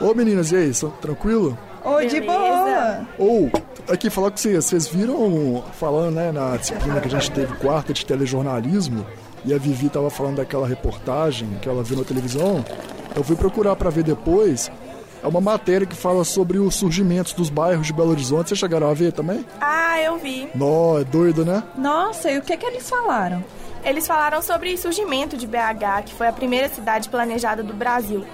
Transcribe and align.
Ô 0.00 0.14
meninas, 0.14 0.52
e 0.52 0.56
aí, 0.56 0.74
são 0.74 0.90
tranquilo? 0.90 1.58
Oi, 1.84 2.06
de 2.06 2.20
boa. 2.20 3.06
Ou, 3.18 3.50
aqui, 3.88 4.08
falar 4.08 4.30
com 4.30 4.36
vocês, 4.36 4.64
vocês 4.64 4.86
viram, 4.86 5.64
falando, 5.72 6.14
né, 6.14 6.30
na 6.30 6.56
disciplina 6.56 7.00
que 7.00 7.08
a 7.08 7.10
gente 7.10 7.30
teve, 7.32 7.54
quarta 7.56 7.92
de 7.92 8.06
telejornalismo, 8.06 9.04
e 9.44 9.52
a 9.52 9.58
Vivi 9.58 9.88
tava 9.88 10.08
falando 10.08 10.36
daquela 10.36 10.68
reportagem 10.68 11.48
que 11.60 11.68
ela 11.68 11.82
viu 11.82 11.98
na 11.98 12.04
televisão, 12.04 12.64
eu 13.16 13.24
fui 13.24 13.34
procurar 13.34 13.74
para 13.74 13.90
ver 13.90 14.04
depois, 14.04 14.70
é 15.20 15.26
uma 15.26 15.40
matéria 15.40 15.86
que 15.86 15.96
fala 15.96 16.22
sobre 16.22 16.58
os 16.58 16.76
surgimentos 16.76 17.32
dos 17.32 17.50
bairros 17.50 17.86
de 17.86 17.92
Belo 17.92 18.10
Horizonte. 18.10 18.50
Vocês 18.50 18.60
chegaram 18.60 18.88
a 18.88 18.94
ver 18.94 19.12
também? 19.12 19.44
Ah, 19.60 20.00
eu 20.00 20.16
vi. 20.16 20.48
Nó, 20.54 21.00
é 21.00 21.04
doido, 21.04 21.44
né? 21.44 21.62
Nossa, 21.76 22.30
e 22.30 22.38
o 22.38 22.42
que 22.42 22.56
que 22.56 22.64
eles 22.64 22.88
falaram? 22.88 23.44
Eles 23.84 24.06
falaram 24.06 24.40
sobre 24.42 24.72
o 24.74 24.78
surgimento 24.78 25.36
de 25.36 25.46
BH, 25.46 26.04
que 26.06 26.14
foi 26.14 26.28
a 26.28 26.32
primeira 26.32 26.68
cidade 26.68 27.08
planejada 27.08 27.62
do 27.62 27.72
Brasil. 27.74 28.24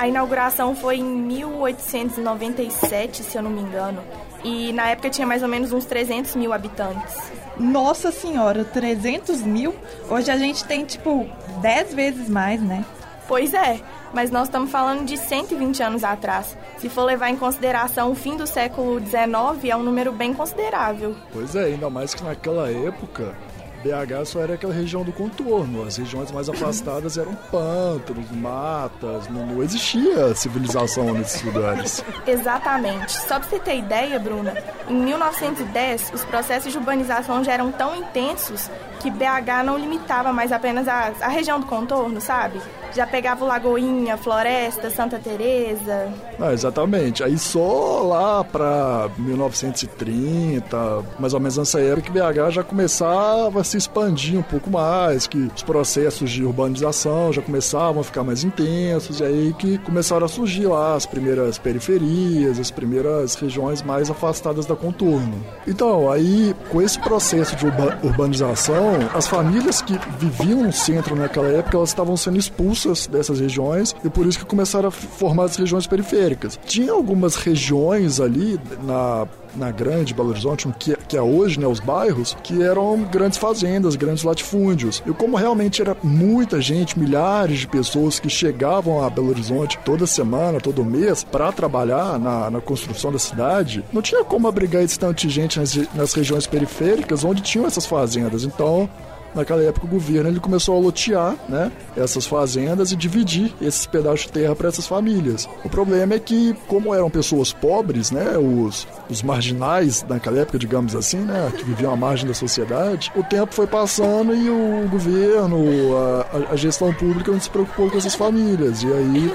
A 0.00 0.08
inauguração 0.08 0.74
foi 0.74 0.96
em 0.96 1.04
1897, 1.04 3.22
se 3.22 3.36
eu 3.36 3.42
não 3.42 3.50
me 3.50 3.60
engano. 3.60 4.02
E 4.42 4.72
na 4.72 4.88
época 4.88 5.10
tinha 5.10 5.26
mais 5.26 5.42
ou 5.42 5.48
menos 5.48 5.74
uns 5.74 5.84
300 5.84 6.36
mil 6.36 6.54
habitantes. 6.54 7.30
Nossa 7.58 8.10
senhora, 8.10 8.64
300 8.64 9.42
mil? 9.42 9.74
Hoje 10.08 10.30
a 10.30 10.38
gente 10.38 10.64
tem, 10.64 10.86
tipo, 10.86 11.28
10 11.60 11.92
vezes 11.92 12.30
mais, 12.30 12.62
né? 12.62 12.82
Pois 13.28 13.52
é, 13.52 13.78
mas 14.14 14.30
nós 14.30 14.48
estamos 14.48 14.70
falando 14.70 15.04
de 15.04 15.18
120 15.18 15.82
anos 15.82 16.02
atrás. 16.02 16.56
Se 16.78 16.88
for 16.88 17.04
levar 17.04 17.28
em 17.28 17.36
consideração 17.36 18.10
o 18.10 18.14
fim 18.14 18.38
do 18.38 18.46
século 18.46 18.98
XIX, 19.00 19.68
é 19.68 19.76
um 19.76 19.82
número 19.82 20.12
bem 20.12 20.32
considerável. 20.32 21.14
Pois 21.30 21.54
é, 21.54 21.64
ainda 21.64 21.90
mais 21.90 22.14
que 22.14 22.24
naquela 22.24 22.70
época 22.70 23.34
BH 23.82 24.26
só 24.26 24.40
era 24.40 24.54
aquela 24.54 24.72
região 24.72 25.02
do 25.02 25.12
contorno. 25.12 25.84
As 25.86 25.96
regiões 25.96 26.30
mais 26.30 26.48
afastadas 26.48 27.16
eram 27.16 27.34
pântanos, 27.50 28.30
matas, 28.30 29.28
não, 29.28 29.46
não 29.46 29.62
existia 29.62 30.34
civilização 30.34 31.12
nesses 31.12 31.42
lugares. 31.42 32.04
Exatamente. 32.26 33.12
Só 33.12 33.38
pra 33.38 33.48
você 33.48 33.58
ter 33.58 33.78
ideia, 33.78 34.18
Bruna, 34.18 34.54
em 34.88 34.94
1910 34.94 36.12
os 36.14 36.24
processos 36.24 36.72
de 36.72 36.78
urbanização 36.78 37.42
já 37.42 37.52
eram 37.52 37.72
tão 37.72 37.96
intensos 37.96 38.70
que 39.00 39.10
BH 39.10 39.64
não 39.64 39.78
limitava 39.78 40.32
mais 40.32 40.52
apenas 40.52 40.86
a, 40.86 41.12
a 41.20 41.28
região 41.28 41.58
do 41.58 41.66
contorno, 41.66 42.20
sabe? 42.20 42.60
Já 42.94 43.06
pegava 43.06 43.44
o 43.44 43.48
Lagoinha, 43.48 44.16
Floresta, 44.16 44.90
Santa 44.90 45.18
Teresa. 45.18 46.12
Ah, 46.40 46.52
exatamente. 46.52 47.22
Aí 47.22 47.38
só 47.38 48.02
lá 48.02 48.42
para 48.42 49.08
1930, 49.16 51.04
mais 51.18 51.32
ou 51.32 51.40
menos 51.40 51.56
nessa 51.56 51.80
época, 51.80 52.02
que 52.02 52.10
BH 52.10 52.50
já 52.50 52.64
começava 52.64 53.60
a 53.60 53.64
se 53.64 53.76
expandir 53.76 54.38
um 54.38 54.42
pouco 54.42 54.70
mais, 54.70 55.26
que 55.26 55.50
os 55.54 55.62
processos 55.62 56.30
de 56.30 56.44
urbanização 56.44 57.32
já 57.32 57.40
começavam 57.40 58.00
a 58.00 58.04
ficar 58.04 58.24
mais 58.24 58.42
intensos, 58.42 59.20
e 59.20 59.24
aí 59.24 59.54
que 59.56 59.78
começaram 59.78 60.26
a 60.26 60.28
surgir 60.28 60.66
lá 60.66 60.94
as 60.94 61.06
primeiras 61.06 61.58
periferias, 61.58 62.58
as 62.58 62.70
primeiras 62.70 63.34
regiões 63.36 63.82
mais 63.82 64.10
afastadas 64.10 64.66
da 64.66 64.74
contorno. 64.74 65.34
Então, 65.66 66.10
aí 66.10 66.54
com 66.70 66.82
esse 66.82 66.98
processo 66.98 67.54
de 67.54 67.66
urba 67.66 67.98
urbanização, 68.02 68.98
as 69.14 69.26
famílias 69.26 69.80
que 69.80 69.98
viviam 70.18 70.62
no 70.62 70.72
centro 70.72 71.14
naquela 71.14 71.48
época, 71.48 71.76
elas 71.76 71.90
estavam 71.90 72.16
sendo 72.16 72.38
expulsas 72.38 72.79
dessas 73.10 73.40
regiões 73.40 73.94
e 74.04 74.10
por 74.10 74.26
isso 74.26 74.38
que 74.38 74.44
começaram 74.44 74.88
a 74.88 74.92
formar 74.92 75.44
as 75.44 75.56
regiões 75.56 75.86
periféricas. 75.86 76.58
Tinha 76.64 76.92
algumas 76.92 77.36
regiões 77.36 78.20
ali 78.20 78.60
na 78.82 79.26
na 79.54 79.70
grande 79.70 80.14
Belo 80.14 80.30
Horizonte, 80.30 80.68
que, 80.78 80.96
que 81.08 81.16
é 81.16 81.22
hoje, 81.22 81.58
né, 81.58 81.66
os 81.66 81.80
bairros, 81.80 82.36
que 82.42 82.62
eram 82.62 83.02
grandes 83.04 83.38
fazendas, 83.38 83.96
grandes 83.96 84.22
latifúndios. 84.22 85.02
E 85.06 85.12
como 85.12 85.36
realmente 85.36 85.82
era 85.82 85.96
muita 86.02 86.60
gente, 86.60 86.98
milhares 86.98 87.60
de 87.60 87.66
pessoas 87.66 88.18
que 88.18 88.28
chegavam 88.28 89.02
a 89.02 89.10
Belo 89.10 89.30
Horizonte 89.30 89.78
toda 89.84 90.06
semana, 90.06 90.60
todo 90.60 90.84
mês, 90.84 91.24
para 91.24 91.52
trabalhar 91.52 92.18
na, 92.18 92.50
na 92.50 92.60
construção 92.60 93.12
da 93.12 93.18
cidade, 93.18 93.84
não 93.92 94.02
tinha 94.02 94.24
como 94.24 94.48
abrigar 94.48 94.82
esse 94.82 94.98
tanto 94.98 95.20
de 95.20 95.28
gente 95.28 95.58
nas, 95.58 95.74
nas 95.94 96.12
regiões 96.12 96.46
periféricas 96.46 97.24
onde 97.24 97.42
tinham 97.42 97.66
essas 97.66 97.86
fazendas. 97.86 98.44
Então, 98.44 98.88
naquela 99.34 99.62
época 99.62 99.86
o 99.86 99.90
governo 99.90 100.28
ele 100.28 100.40
começou 100.40 100.76
a 100.76 100.80
lotear 100.80 101.36
né, 101.48 101.70
essas 101.96 102.26
fazendas 102.26 102.92
e 102.92 102.96
dividir 102.96 103.54
esses 103.60 103.86
pedaços 103.86 104.22
de 104.22 104.32
terra 104.32 104.54
para 104.54 104.68
essas 104.68 104.86
famílias. 104.86 105.48
O 105.64 105.68
problema 105.68 106.14
é 106.14 106.18
que, 106.18 106.54
como 106.66 106.94
eram 106.94 107.10
pessoas 107.10 107.52
pobres, 107.52 108.10
né, 108.10 108.36
os, 108.38 108.86
os 109.08 109.22
marginais 109.22 110.04
naquela 110.08 110.40
época, 110.40 110.58
digamos 110.58 110.94
assim, 110.94 111.18
né, 111.18 111.52
que 111.56 111.64
viviam 111.64 111.92
à 111.92 111.96
margem 111.96 112.26
da 112.26 112.34
sociedade, 112.34 113.12
o 113.14 113.22
tempo 113.22 113.54
foi 113.54 113.66
passando 113.66 114.34
e 114.34 114.48
o 114.48 114.88
governo, 114.88 115.58
a, 115.96 116.52
a 116.52 116.56
gestão 116.56 116.92
pública 116.92 117.30
não 117.30 117.40
se 117.40 117.50
preocupou 117.50 117.90
com 117.90 117.98
essas 117.98 118.14
famílias. 118.14 118.82
E 118.82 118.92
aí 118.92 119.32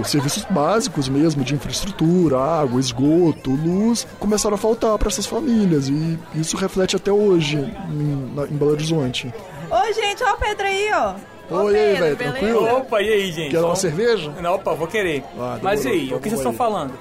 os 0.00 0.10
serviços 0.10 0.44
básicos 0.50 1.08
mesmo 1.08 1.44
de 1.44 1.54
infraestrutura, 1.54 2.38
água, 2.38 2.80
esgoto, 2.80 3.50
luz, 3.50 4.06
começaram 4.18 4.54
a 4.54 4.58
faltar 4.58 4.96
para 4.98 5.08
essas 5.08 5.26
famílias. 5.26 5.88
E 5.88 6.18
isso 6.34 6.56
reflete 6.56 6.96
até 6.96 7.12
hoje 7.12 7.56
em, 7.56 8.52
em 8.52 8.56
Belo 8.56 8.72
Horizonte. 8.72 9.25
Oi, 9.70 9.92
gente, 9.94 10.22
ó 10.24 10.34
o 10.34 10.36
Pedro 10.36 10.66
aí, 10.66 10.90
ó. 10.92 11.14
Oi, 11.48 11.78
aí, 11.78 11.94
velho, 11.96 12.16
tranquilo? 12.16 12.76
Opa, 12.76 13.00
e 13.02 13.12
aí, 13.12 13.32
gente? 13.32 13.50
Quer 13.50 13.60
uma 13.60 13.76
cerveja? 13.76 14.30
Não, 14.40 14.54
opa, 14.54 14.74
vou 14.74 14.86
querer. 14.88 15.22
Ah, 15.38 15.58
Mas 15.62 15.84
e 15.84 15.88
aí, 15.88 16.04
então 16.06 16.18
o 16.18 16.20
que 16.20 16.28
vocês 16.28 16.40
estão 16.40 16.52
falando? 16.52 16.92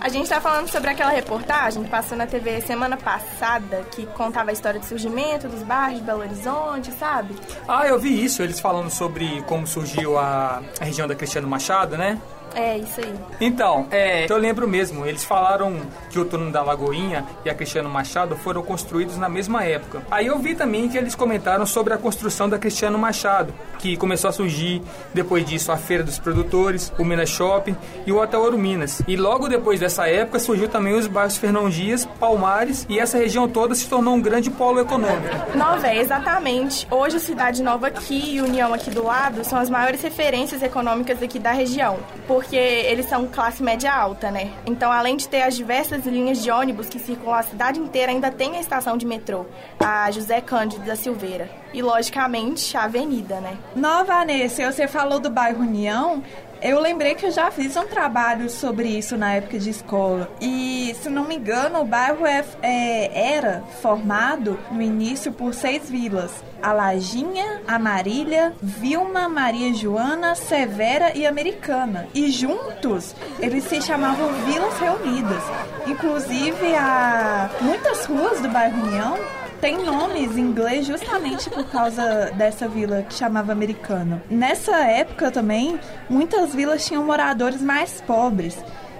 A 0.00 0.08
gente 0.08 0.30
tá 0.30 0.40
falando 0.40 0.66
sobre 0.68 0.88
aquela 0.90 1.10
reportagem 1.10 1.82
que 1.84 1.90
passou 1.90 2.16
na 2.16 2.26
TV 2.26 2.62
semana 2.62 2.96
passada, 2.96 3.84
que 3.90 4.06
contava 4.06 4.48
a 4.48 4.52
história 4.52 4.80
do 4.80 4.86
surgimento 4.86 5.46
dos 5.46 5.62
bairros 5.62 5.98
de 5.98 6.06
Belo 6.06 6.20
Horizonte, 6.20 6.90
sabe? 6.92 7.34
Ah, 7.68 7.86
eu 7.86 7.98
vi 7.98 8.24
isso, 8.24 8.42
eles 8.42 8.58
falando 8.58 8.88
sobre 8.88 9.42
como 9.42 9.66
surgiu 9.66 10.16
a, 10.16 10.62
a 10.80 10.84
região 10.84 11.06
da 11.06 11.14
Cristiano 11.14 11.46
Machado, 11.46 11.98
né? 11.98 12.18
É, 12.54 12.78
isso 12.78 13.00
aí. 13.00 13.14
Então, 13.40 13.86
é, 13.90 14.26
eu 14.30 14.36
lembro 14.36 14.68
mesmo, 14.68 15.06
eles 15.06 15.24
falaram 15.24 15.76
que 16.10 16.18
o 16.18 16.24
túnel 16.24 16.50
da 16.50 16.62
Lagoinha 16.62 17.24
e 17.44 17.50
a 17.50 17.54
Cristiano 17.54 17.88
Machado 17.88 18.36
foram 18.36 18.62
construídos 18.62 19.16
na 19.16 19.28
mesma 19.28 19.64
época. 19.64 20.02
Aí 20.10 20.26
eu 20.26 20.38
vi 20.38 20.54
também 20.54 20.88
que 20.88 20.98
eles 20.98 21.14
comentaram 21.14 21.66
sobre 21.66 21.94
a 21.94 21.98
construção 21.98 22.48
da 22.48 22.58
Cristiano 22.58 22.98
Machado, 22.98 23.54
que 23.78 23.96
começou 23.96 24.28
a 24.28 24.32
surgir 24.32 24.82
depois 25.14 25.44
disso 25.44 25.72
a 25.72 25.76
Feira 25.76 26.02
dos 26.02 26.18
Produtores, 26.18 26.92
o 26.98 27.04
Minas 27.04 27.28
Shopping 27.28 27.76
e 28.06 28.12
o 28.12 28.20
Hotel 28.20 28.40
Ouro 28.40 28.58
Minas. 28.58 29.02
E 29.06 29.16
logo 29.16 29.48
depois 29.48 29.80
dessa 29.80 30.08
época 30.08 30.38
surgiu 30.38 30.68
também 30.68 30.94
os 30.94 31.06
bairros 31.06 31.36
Fernão 31.36 31.68
Dias, 31.68 32.04
Palmares 32.18 32.86
e 32.88 32.98
essa 32.98 33.18
região 33.18 33.48
toda 33.48 33.74
se 33.74 33.88
tornou 33.88 34.14
um 34.14 34.20
grande 34.20 34.50
polo 34.50 34.80
econômico. 34.80 35.56
Nova, 35.56 35.86
é, 35.86 35.98
exatamente. 35.98 36.86
Hoje, 36.90 37.16
a 37.16 37.20
Cidade 37.20 37.62
Nova 37.62 37.88
aqui 37.88 38.36
e 38.36 38.40
União 38.40 38.72
aqui 38.74 38.90
do 38.90 39.04
lado 39.04 39.44
são 39.44 39.58
as 39.58 39.70
maiores 39.70 40.02
referências 40.02 40.62
econômicas 40.62 41.22
aqui 41.22 41.38
da 41.38 41.52
região, 41.52 41.98
porque 42.40 42.56
eles 42.56 43.04
são 43.04 43.26
classe 43.26 43.62
média 43.62 43.92
alta, 43.92 44.30
né? 44.30 44.50
Então, 44.64 44.90
além 44.90 45.14
de 45.14 45.28
ter 45.28 45.42
as 45.42 45.54
diversas 45.54 46.06
linhas 46.06 46.42
de 46.42 46.50
ônibus 46.50 46.88
que 46.88 46.98
circulam 46.98 47.34
a 47.34 47.42
cidade 47.42 47.78
inteira, 47.78 48.10
ainda 48.10 48.30
tem 48.30 48.56
a 48.56 48.60
estação 48.60 48.96
de 48.96 49.04
metrô, 49.04 49.44
a 49.78 50.10
José 50.10 50.40
Cândido 50.40 50.82
da 50.86 50.96
Silveira. 50.96 51.50
E, 51.74 51.82
logicamente, 51.82 52.74
a 52.78 52.84
avenida, 52.84 53.42
né? 53.42 53.58
Nova, 53.76 54.04
Vanessa, 54.04 54.72
você 54.72 54.88
falou 54.88 55.20
do 55.20 55.28
bairro 55.28 55.60
União. 55.60 56.22
Eu 56.62 56.78
lembrei 56.78 57.14
que 57.14 57.24
eu 57.24 57.30
já 57.30 57.50
fiz 57.50 57.74
um 57.74 57.86
trabalho 57.86 58.50
sobre 58.50 58.86
isso 58.88 59.16
na 59.16 59.32
época 59.32 59.58
de 59.58 59.70
escola. 59.70 60.30
E, 60.40 60.94
se 61.00 61.08
não 61.08 61.24
me 61.24 61.36
engano, 61.36 61.80
o 61.80 61.84
bairro 61.86 62.26
é, 62.26 62.44
é, 62.62 63.34
era 63.34 63.62
formado 63.80 64.58
no 64.70 64.82
início 64.82 65.32
por 65.32 65.54
seis 65.54 65.88
vilas: 65.88 66.44
a 66.62 66.72
Lajinha, 66.72 67.62
a 67.66 67.78
Marília, 67.78 68.52
Vilma, 68.60 69.26
Maria 69.26 69.72
Joana, 69.72 70.34
Severa 70.34 71.16
e 71.16 71.26
Americana. 71.26 72.08
E 72.12 72.30
juntos 72.30 73.14
eles 73.38 73.64
se 73.64 73.80
chamavam 73.80 74.28
Vilas 74.44 74.78
Reunidas. 74.78 75.42
Inclusive, 75.86 76.74
há 76.76 77.48
muitas 77.62 78.04
ruas 78.04 78.38
do 78.40 78.48
bairro 78.50 78.86
União 78.86 79.18
tem 79.60 79.84
nomes 79.84 80.36
em 80.36 80.40
inglês 80.40 80.86
justamente 80.86 81.50
por 81.50 81.64
causa 81.64 82.30
dessa 82.34 82.66
vila 82.66 83.02
que 83.02 83.14
chamava 83.14 83.52
Americana. 83.52 84.22
Nessa 84.30 84.76
época 84.86 85.30
também, 85.30 85.78
muitas 86.08 86.54
vilas 86.54 86.84
tinham 86.84 87.04
moradores 87.04 87.60
mais 87.60 88.00
pobres. 88.00 88.56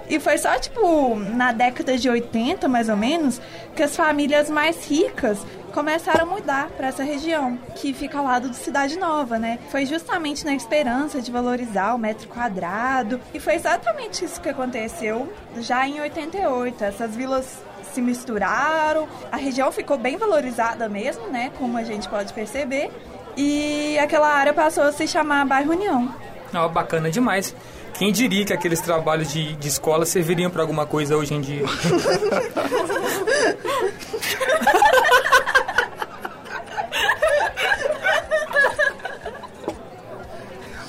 E 0.09 0.19
foi 0.19 0.37
só, 0.39 0.59
tipo, 0.59 1.15
na 1.15 1.53
década 1.53 1.97
de 1.97 2.11
80, 2.11 2.67
mais 2.67 2.89
ou 2.89 2.97
menos, 2.97 3.41
que 3.77 3.83
as 3.83 3.95
famílias 3.95 4.51
mais 4.51 4.85
ricas 4.85 5.39
começaram 5.71 6.25
a 6.25 6.27
mudar 6.27 6.69
para 6.71 6.89
essa 6.89 7.05
região, 7.05 7.57
que 7.77 7.95
fica 7.95 8.19
ao 8.19 8.25
lado 8.25 8.51
de 8.51 8.57
Cidade 8.57 8.99
Nova, 8.99 9.39
né? 9.39 9.61
Foi 9.71 9.87
justamente 9.87 10.45
na 10.45 10.53
esperança 10.53 11.23
de 11.23 11.31
valorizar 11.31 11.95
o 11.95 11.99
metro 11.99 12.29
quadrado. 12.29 13.21
E 13.33 13.39
foi 13.39 13.55
exatamente 13.55 14.25
isso 14.25 14.41
que 14.41 14.49
aconteceu 14.49 15.33
já 15.59 15.87
em 15.87 16.01
88. 16.01 16.83
Essas 16.83 17.15
vilas 17.15 17.63
se 17.93 18.01
misturaram, 18.01 19.09
a 19.31 19.37
região 19.37 19.71
ficou 19.71 19.99
bem 19.99 20.17
valorizada 20.17 20.89
mesmo, 20.89 21.29
né? 21.29 21.51
Como 21.59 21.77
a 21.77 21.85
gente 21.85 22.09
pode 22.09 22.33
perceber. 22.33 22.91
E 23.37 23.99
aquela 23.99 24.29
área 24.29 24.53
passou 24.53 24.85
a 24.85 24.93
se 24.93 25.07
chamar 25.07 25.47
Bairro 25.47 25.73
União. 25.73 26.15
Ó, 26.55 26.69
bacana 26.69 27.11
demais. 27.11 27.55
Quem 27.95 28.13
diria 28.13 28.45
que 28.45 28.53
aqueles 28.53 28.81
trabalhos 28.81 29.33
de, 29.33 29.55
de 29.57 29.69
escola 29.69 30.05
serviriam 30.07 30.51
para 30.51 30.63
alguma 30.63 30.87
coisa 30.87 31.17
hoje 31.17 31.35
em 31.35 31.41
dia? 31.41 31.65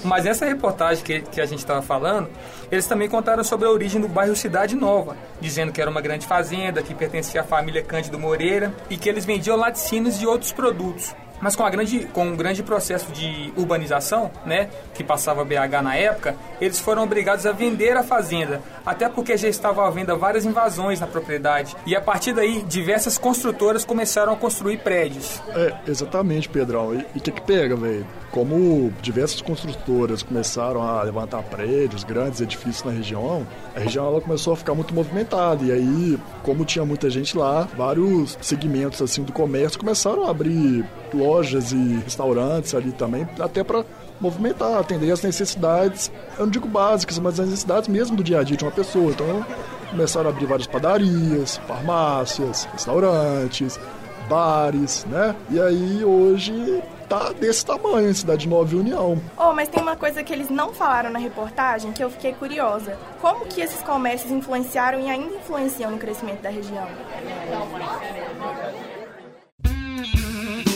Mas 0.03 0.25
essa 0.25 0.45
reportagem 0.45 1.03
que, 1.03 1.21
que 1.21 1.39
a 1.39 1.45
gente 1.45 1.59
estava 1.59 1.81
falando 1.81 2.29
Eles 2.71 2.87
também 2.87 3.09
contaram 3.09 3.43
sobre 3.43 3.67
a 3.67 3.71
origem 3.71 3.99
do 3.99 4.07
bairro 4.07 4.33
Cidade 4.33 4.77
Nova, 4.77 5.17
dizendo 5.41 5.73
que 5.73 5.81
era 5.81 5.91
uma 5.91 5.99
grande 5.99 6.25
fazenda 6.25 6.81
que 6.81 6.95
pertencia 6.95 7.41
à 7.41 7.43
família 7.43 7.83
Cândido 7.83 8.17
Moreira 8.17 8.73
e 8.89 8.95
que 8.95 9.09
eles 9.09 9.25
vendiam 9.25 9.57
laticínios 9.57 10.21
e 10.21 10.25
outros 10.25 10.53
produtos. 10.53 11.13
Mas 11.41 11.55
com, 11.55 11.63
a 11.63 11.69
grande, 11.69 12.07
com 12.13 12.27
um 12.27 12.35
grande 12.35 12.61
processo 12.63 13.11
de 13.11 13.51
urbanização, 13.57 14.31
né, 14.45 14.69
que 14.93 15.03
passava 15.03 15.43
BH 15.43 15.81
na 15.83 15.95
época, 15.95 16.35
eles 16.59 16.79
foram 16.79 17.03
obrigados 17.03 17.45
a 17.45 17.51
vender 17.51 17.97
a 17.97 18.03
fazenda, 18.03 18.61
até 18.85 19.09
porque 19.09 19.35
já 19.35 19.47
estavam 19.47 19.83
à 19.83 19.89
venda 19.89 20.15
várias 20.15 20.45
invasões 20.45 20.99
na 20.99 21.07
propriedade. 21.07 21.75
E 21.85 21.95
a 21.95 22.01
partir 22.01 22.33
daí, 22.33 22.61
diversas 22.63 23.17
construtoras 23.17 23.83
começaram 23.83 24.33
a 24.33 24.35
construir 24.35 24.77
prédios. 24.79 25.41
É, 25.49 25.73
exatamente, 25.87 26.47
Pedrão. 26.47 26.93
E 26.93 27.17
o 27.17 27.21
que 27.21 27.31
que 27.31 27.41
pega, 27.41 27.75
velho? 27.75 28.05
Como 28.31 28.93
diversas 29.01 29.41
construtoras 29.41 30.23
começaram 30.23 30.81
a 30.81 31.01
levantar 31.03 31.43
prédios, 31.43 32.03
grandes 32.03 32.39
edifícios 32.39 32.83
na 32.83 32.91
região, 32.91 33.45
a 33.75 33.79
região 33.79 34.05
ela 34.05 34.21
começou 34.21 34.53
a 34.53 34.55
ficar 34.55 34.73
muito 34.73 34.93
movimentada. 34.93 35.63
E 35.65 35.71
aí, 35.71 36.19
como 36.43 36.63
tinha 36.63 36.85
muita 36.85 37.09
gente 37.09 37.37
lá, 37.37 37.67
vários 37.75 38.37
segmentos 38.41 39.01
assim 39.01 39.23
do 39.23 39.33
comércio 39.33 39.79
começaram 39.79 40.25
a 40.25 40.29
abrir 40.29 40.85
lojas 41.13 41.30
e 41.71 42.01
restaurantes 42.03 42.73
ali 42.75 42.91
também, 42.91 43.27
até 43.39 43.63
para 43.63 43.83
movimentar, 44.19 44.77
atender 44.77 45.11
as 45.11 45.21
necessidades, 45.21 46.11
eu 46.37 46.45
não 46.45 46.51
digo 46.51 46.67
básicas, 46.67 47.17
mas 47.17 47.39
as 47.39 47.47
necessidades 47.47 47.89
mesmo 47.89 48.15
do 48.15 48.23
dia 48.23 48.39
a 48.39 48.43
dia 48.43 48.55
de 48.55 48.63
uma 48.63 48.71
pessoa. 48.71 49.11
Então, 49.11 49.45
começaram 49.89 50.29
a 50.29 50.29
abrir 50.29 50.45
várias 50.45 50.67
padarias, 50.67 51.57
farmácias, 51.67 52.65
restaurantes, 52.71 53.79
bares, 54.29 55.05
né? 55.09 55.35
E 55.49 55.59
aí 55.59 56.05
hoje 56.05 56.81
tá 57.09 57.33
desse 57.33 57.65
tamanho, 57.65 58.13
cidade 58.13 58.47
Nova 58.47 58.73
União. 58.73 59.21
Oh, 59.37 59.51
mas 59.51 59.67
tem 59.67 59.81
uma 59.81 59.97
coisa 59.97 60.23
que 60.23 60.31
eles 60.31 60.49
não 60.49 60.73
falaram 60.73 61.09
na 61.09 61.19
reportagem 61.19 61.91
que 61.91 62.01
eu 62.01 62.09
fiquei 62.09 62.31
curiosa. 62.31 62.97
Como 63.19 63.45
que 63.45 63.59
esses 63.59 63.81
comércios 63.81 64.31
influenciaram 64.31 64.99
e 65.01 65.09
ainda 65.09 65.35
influenciam 65.35 65.91
no 65.91 65.97
crescimento 65.97 66.41
da 66.41 66.49
região? 66.49 66.87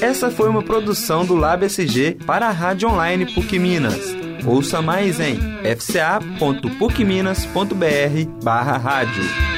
Essa 0.01 0.29
foi 0.29 0.49
uma 0.49 0.61
produção 0.61 1.25
do 1.25 1.35
Lab 1.35 1.65
SG 1.65 2.17
para 2.25 2.47
a 2.47 2.51
Rádio 2.51 2.89
Online 2.89 3.33
PUC 3.33 3.57
Minas. 3.57 4.15
Ouça 4.45 4.81
mais 4.81 5.19
em 5.19 5.39
fca.pucminas.br 5.63 8.43
barra 8.43 8.77
rádio. 8.77 9.54